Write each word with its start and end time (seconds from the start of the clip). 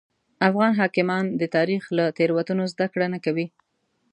افغان 0.49 0.71
حاکمان 0.79 1.25
د 1.39 1.43
تاریخ 1.55 1.83
له 1.97 2.05
تېروتنو 2.17 2.63
زده 2.73 2.85
کړه 2.93 3.07
نه 3.13 3.19
کوي. 3.25 3.47